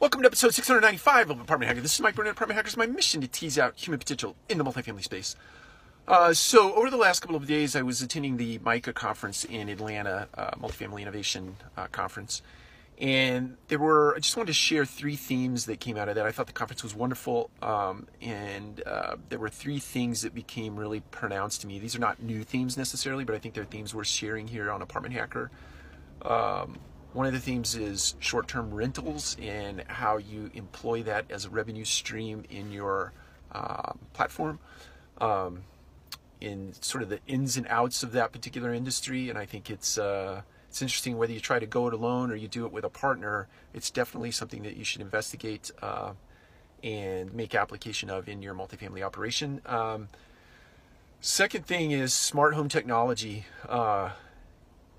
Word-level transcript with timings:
Welcome 0.00 0.22
to 0.22 0.28
episode 0.28 0.54
695 0.54 1.28
of 1.28 1.40
Apartment 1.40 1.68
Hacker. 1.68 1.82
This 1.82 1.92
is 1.92 2.00
Mike 2.00 2.14
Brewer, 2.14 2.30
Apartment 2.30 2.56
Hackers. 2.56 2.74
My 2.74 2.86
mission 2.86 3.20
to 3.20 3.28
tease 3.28 3.58
out 3.58 3.76
human 3.76 3.98
potential 3.98 4.34
in 4.48 4.56
the 4.56 4.64
multifamily 4.64 5.04
space. 5.04 5.36
Uh, 6.08 6.32
so, 6.32 6.72
over 6.74 6.88
the 6.88 6.96
last 6.96 7.20
couple 7.20 7.36
of 7.36 7.46
days, 7.46 7.76
I 7.76 7.82
was 7.82 8.00
attending 8.00 8.38
the 8.38 8.58
MICA 8.64 8.94
conference 8.94 9.44
in 9.44 9.68
Atlanta, 9.68 10.26
uh, 10.32 10.52
Multifamily 10.52 11.02
Innovation 11.02 11.56
uh, 11.76 11.86
Conference. 11.88 12.40
And 12.96 13.58
there 13.68 13.78
were, 13.78 14.14
I 14.16 14.20
just 14.20 14.38
wanted 14.38 14.46
to 14.46 14.52
share 14.54 14.86
three 14.86 15.16
themes 15.16 15.66
that 15.66 15.80
came 15.80 15.98
out 15.98 16.08
of 16.08 16.14
that. 16.14 16.24
I 16.24 16.32
thought 16.32 16.46
the 16.46 16.54
conference 16.54 16.82
was 16.82 16.94
wonderful. 16.94 17.50
Um, 17.60 18.06
and 18.22 18.82
uh, 18.86 19.16
there 19.28 19.38
were 19.38 19.50
three 19.50 19.80
things 19.80 20.22
that 20.22 20.34
became 20.34 20.76
really 20.76 21.00
pronounced 21.10 21.60
to 21.60 21.66
me. 21.66 21.78
These 21.78 21.94
are 21.94 22.00
not 22.00 22.22
new 22.22 22.42
themes 22.42 22.78
necessarily, 22.78 23.24
but 23.24 23.34
I 23.34 23.38
think 23.38 23.52
they're 23.52 23.64
themes 23.64 23.94
worth 23.94 24.06
sharing 24.06 24.48
here 24.48 24.70
on 24.70 24.80
Apartment 24.80 25.14
Hacker. 25.14 25.50
Um, 26.22 26.78
one 27.12 27.26
of 27.26 27.32
the 27.32 27.40
themes 27.40 27.74
is 27.74 28.14
short 28.20 28.48
term 28.48 28.72
rentals 28.72 29.36
and 29.40 29.82
how 29.88 30.16
you 30.16 30.50
employ 30.54 31.02
that 31.02 31.30
as 31.30 31.44
a 31.44 31.50
revenue 31.50 31.84
stream 31.84 32.44
in 32.50 32.70
your 32.70 33.12
uh, 33.52 33.92
platform. 34.12 34.58
Um, 35.18 35.64
in 36.40 36.72
sort 36.80 37.02
of 37.02 37.10
the 37.10 37.20
ins 37.26 37.56
and 37.56 37.66
outs 37.68 38.02
of 38.02 38.12
that 38.12 38.32
particular 38.32 38.72
industry, 38.72 39.28
and 39.28 39.38
I 39.38 39.44
think 39.44 39.70
it's 39.70 39.98
uh, 39.98 40.42
it's 40.68 40.80
interesting 40.80 41.18
whether 41.18 41.32
you 41.32 41.40
try 41.40 41.58
to 41.58 41.66
go 41.66 41.88
it 41.88 41.94
alone 41.94 42.30
or 42.30 42.36
you 42.36 42.48
do 42.48 42.64
it 42.64 42.72
with 42.72 42.84
a 42.84 42.88
partner. 42.88 43.48
It's 43.74 43.90
definitely 43.90 44.30
something 44.30 44.62
that 44.62 44.76
you 44.76 44.84
should 44.84 45.00
investigate 45.00 45.70
uh, 45.82 46.12
and 46.82 47.34
make 47.34 47.54
application 47.54 48.08
of 48.08 48.28
in 48.28 48.40
your 48.40 48.54
multifamily 48.54 49.02
operation. 49.02 49.60
Um, 49.66 50.08
second 51.20 51.66
thing 51.66 51.90
is 51.90 52.14
smart 52.14 52.54
home 52.54 52.68
technology. 52.68 53.44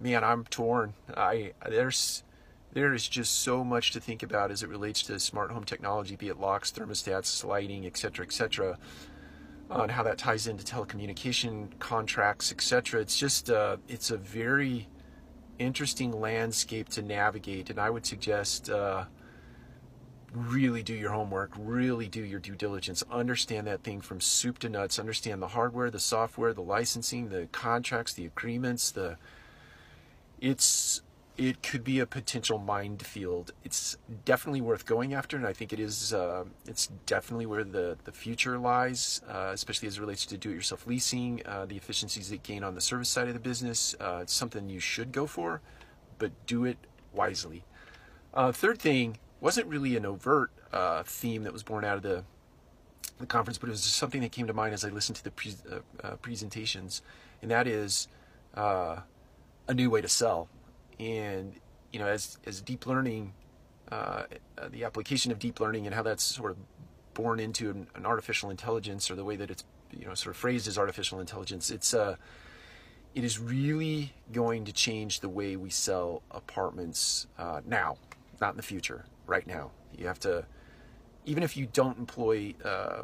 Man, 0.00 0.24
I'm 0.24 0.44
torn. 0.44 0.94
I 1.14 1.52
there's 1.68 2.24
there 2.72 2.94
is 2.94 3.06
just 3.06 3.40
so 3.40 3.62
much 3.62 3.90
to 3.90 4.00
think 4.00 4.22
about 4.22 4.50
as 4.50 4.62
it 4.62 4.68
relates 4.70 5.02
to 5.04 5.20
smart 5.20 5.50
home 5.50 5.64
technology, 5.64 6.16
be 6.16 6.28
it 6.28 6.40
locks, 6.40 6.72
thermostats, 6.72 7.44
lighting, 7.44 7.84
etc., 7.84 8.24
etc., 8.24 8.78
on 9.70 9.90
how 9.90 10.02
that 10.02 10.16
ties 10.16 10.46
into 10.46 10.64
telecommunication 10.64 11.78
contracts, 11.80 12.50
etc. 12.50 13.02
It's 13.02 13.18
just 13.18 13.50
uh, 13.50 13.76
it's 13.88 14.10
a 14.10 14.16
very 14.16 14.88
interesting 15.58 16.18
landscape 16.18 16.88
to 16.90 17.02
navigate, 17.02 17.68
and 17.68 17.78
I 17.78 17.90
would 17.90 18.06
suggest. 18.06 18.70
Uh, 18.70 19.04
really 20.32 20.80
do 20.80 20.94
your 20.94 21.10
homework, 21.10 21.50
really 21.58 22.06
do 22.06 22.22
your 22.22 22.38
due 22.38 22.54
diligence, 22.54 23.02
understand 23.10 23.66
that 23.66 23.82
thing 23.82 24.00
from 24.00 24.20
soup 24.20 24.60
to 24.60 24.68
nuts, 24.68 24.96
understand 24.96 25.42
the 25.42 25.48
hardware, 25.48 25.90
the 25.90 25.98
software, 25.98 26.52
the 26.52 26.62
licensing, 26.62 27.30
the 27.30 27.48
contracts, 27.50 28.12
the 28.12 28.26
agreements, 28.26 28.92
the 28.92 29.16
it's 30.40 31.02
it 31.36 31.62
could 31.62 31.82
be 31.82 32.00
a 32.00 32.06
potential 32.06 32.58
minefield. 32.58 33.52
It's 33.64 33.96
definitely 34.26 34.60
worth 34.60 34.84
going 34.84 35.14
after, 35.14 35.38
and 35.38 35.46
I 35.46 35.54
think 35.54 35.72
it 35.72 35.80
is. 35.80 36.12
Uh, 36.12 36.44
it's 36.66 36.88
definitely 37.06 37.46
where 37.46 37.64
the 37.64 37.96
the 38.04 38.12
future 38.12 38.58
lies, 38.58 39.22
uh, 39.28 39.50
especially 39.52 39.88
as 39.88 39.96
it 39.96 40.00
relates 40.00 40.26
to 40.26 40.36
do-it-yourself 40.36 40.86
leasing, 40.86 41.42
uh, 41.46 41.64
the 41.64 41.76
efficiencies 41.76 42.28
that 42.30 42.42
gain 42.42 42.62
on 42.62 42.74
the 42.74 42.80
service 42.80 43.08
side 43.08 43.28
of 43.28 43.34
the 43.34 43.40
business. 43.40 43.94
Uh, 43.98 44.18
it's 44.20 44.34
something 44.34 44.68
you 44.68 44.80
should 44.80 45.12
go 45.12 45.26
for, 45.26 45.62
but 46.18 46.30
do 46.46 46.64
it 46.64 46.76
wisely. 47.14 47.64
Uh, 48.34 48.52
third 48.52 48.78
thing 48.78 49.18
wasn't 49.40 49.66
really 49.66 49.96
an 49.96 50.04
overt 50.04 50.50
uh, 50.72 51.02
theme 51.04 51.42
that 51.44 51.52
was 51.52 51.62
born 51.62 51.84
out 51.84 51.96
of 51.96 52.02
the 52.02 52.24
the 53.18 53.26
conference, 53.26 53.56
but 53.56 53.68
it 53.68 53.72
was 53.72 53.82
just 53.82 53.96
something 53.96 54.20
that 54.20 54.32
came 54.32 54.46
to 54.46 54.52
mind 54.52 54.74
as 54.74 54.84
I 54.84 54.88
listened 54.88 55.16
to 55.16 55.24
the 55.24 55.30
pre- 55.30 55.54
presentations, 56.20 57.02
and 57.40 57.50
that 57.50 57.66
is 57.66 58.08
a 59.70 59.74
new 59.74 59.88
way 59.88 60.00
to 60.00 60.08
sell. 60.08 60.48
And 60.98 61.54
you 61.92 61.98
know, 61.98 62.06
as 62.06 62.36
as 62.44 62.60
deep 62.60 62.86
learning, 62.86 63.32
uh, 63.90 64.24
the 64.70 64.84
application 64.84 65.32
of 65.32 65.38
deep 65.38 65.60
learning 65.60 65.86
and 65.86 65.94
how 65.94 66.02
that's 66.02 66.22
sort 66.22 66.50
of 66.50 66.58
born 67.14 67.40
into 67.40 67.70
an, 67.70 67.86
an, 67.94 68.04
artificial 68.04 68.50
intelligence, 68.50 69.10
or 69.10 69.14
the 69.14 69.24
way 69.24 69.36
that 69.36 69.50
it's 69.50 69.64
you 69.96 70.06
know 70.06 70.14
sort 70.14 70.34
of 70.34 70.40
phrased 70.40 70.68
as 70.68 70.76
artificial 70.76 71.20
intelligence, 71.20 71.70
it's 71.70 71.94
uh, 71.94 72.16
it 73.14 73.24
is 73.24 73.38
really 73.38 74.12
going 74.32 74.64
to 74.64 74.72
change 74.72 75.20
the 75.20 75.28
way 75.28 75.56
we 75.56 75.70
sell 75.70 76.22
apartments 76.30 77.26
uh, 77.38 77.60
now, 77.64 77.96
not 78.40 78.50
in 78.50 78.56
the 78.56 78.62
future. 78.62 79.06
Right 79.26 79.46
now, 79.46 79.70
you 79.96 80.08
have 80.08 80.18
to, 80.20 80.44
even 81.24 81.42
if 81.42 81.56
you 81.56 81.66
don't 81.72 81.96
employ. 81.96 82.54
Uh, 82.62 83.02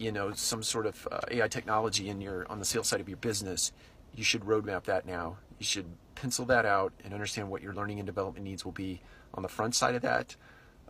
you 0.00 0.12
know 0.12 0.32
some 0.32 0.62
sort 0.62 0.86
of 0.86 1.08
uh, 1.10 1.18
AI 1.28 1.48
technology 1.48 2.08
in 2.08 2.20
your 2.20 2.46
on 2.48 2.60
the 2.60 2.64
sales 2.64 2.86
side 2.86 3.00
of 3.00 3.08
your 3.08 3.16
business, 3.16 3.72
you 4.14 4.22
should 4.22 4.42
roadmap 4.42 4.84
that 4.84 5.06
now 5.06 5.38
you 5.58 5.66
should 5.66 5.86
pencil 6.14 6.44
that 6.46 6.66
out 6.66 6.92
and 7.04 7.14
understand 7.14 7.48
what 7.50 7.62
your 7.62 7.74
learning 7.74 7.98
and 8.00 8.06
development 8.06 8.44
needs 8.44 8.64
will 8.64 8.72
be 8.72 9.00
on 9.34 9.42
the 9.42 9.48
front 9.48 9.74
side 9.74 9.94
of 9.94 10.02
that 10.02 10.34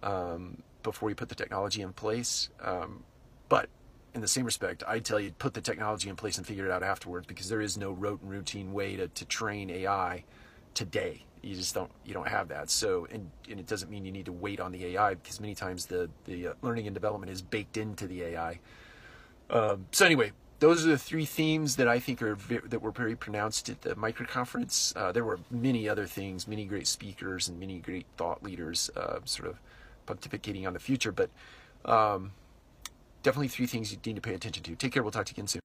um, 0.02 0.62
before 0.82 1.08
you 1.08 1.14
put 1.14 1.28
the 1.28 1.34
technology 1.34 1.82
in 1.82 1.92
place. 1.92 2.48
Um, 2.62 3.02
but 3.48 3.68
in 4.14 4.20
the 4.20 4.28
same 4.28 4.44
respect, 4.44 4.82
I 4.86 4.98
tell 5.00 5.20
you, 5.20 5.32
put 5.32 5.54
the 5.54 5.60
technology 5.60 6.08
in 6.08 6.16
place 6.16 6.38
and 6.38 6.46
figure 6.46 6.64
it 6.64 6.70
out 6.70 6.82
afterwards 6.82 7.26
because 7.26 7.48
there 7.48 7.60
is 7.60 7.76
no 7.76 7.92
rote 7.92 8.22
and 8.22 8.30
routine 8.30 8.72
way 8.72 8.96
to, 8.96 9.08
to 9.08 9.24
train 9.24 9.70
AI 9.70 10.24
today. 10.74 11.24
You 11.42 11.54
just 11.54 11.74
don't 11.74 11.90
you 12.04 12.14
don't 12.14 12.28
have 12.28 12.48
that. 12.48 12.68
So 12.68 13.06
and, 13.10 13.30
and 13.48 13.60
it 13.60 13.66
doesn't 13.66 13.90
mean 13.90 14.04
you 14.04 14.12
need 14.12 14.26
to 14.26 14.32
wait 14.32 14.60
on 14.60 14.72
the 14.72 14.84
AI 14.86 15.14
because 15.14 15.40
many 15.40 15.54
times 15.54 15.86
the 15.86 16.10
the 16.24 16.48
uh, 16.48 16.52
learning 16.62 16.86
and 16.86 16.94
development 16.94 17.30
is 17.30 17.42
baked 17.42 17.76
into 17.76 18.06
the 18.06 18.22
AI. 18.22 18.58
Um, 19.50 19.86
so 19.92 20.04
anyway, 20.04 20.32
those 20.60 20.84
are 20.84 20.88
the 20.88 20.98
three 20.98 21.24
themes 21.24 21.76
that 21.76 21.86
I 21.88 21.98
think 22.00 22.20
are 22.22 22.36
that 22.66 22.82
were 22.82 22.90
very 22.90 23.14
pronounced 23.14 23.68
at 23.68 23.82
the 23.82 23.94
MICA 23.94 24.24
conference. 24.26 24.92
Uh, 24.96 25.12
there 25.12 25.24
were 25.24 25.38
many 25.50 25.88
other 25.88 26.06
things, 26.06 26.48
many 26.48 26.64
great 26.64 26.86
speakers 26.86 27.48
and 27.48 27.60
many 27.60 27.78
great 27.78 28.06
thought 28.16 28.42
leaders, 28.42 28.90
uh, 28.96 29.20
sort 29.24 29.48
of 29.48 29.58
pontificating 30.06 30.66
on 30.66 30.72
the 30.72 30.80
future. 30.80 31.12
But 31.12 31.30
um, 31.84 32.32
definitely 33.22 33.48
three 33.48 33.66
things 33.66 33.92
you 33.92 33.98
need 34.04 34.16
to 34.16 34.22
pay 34.22 34.34
attention 34.34 34.62
to. 34.64 34.74
Take 34.74 34.92
care. 34.92 35.02
We'll 35.02 35.12
talk 35.12 35.26
to 35.26 35.30
you 35.30 35.34
again 35.34 35.46
soon. 35.46 35.56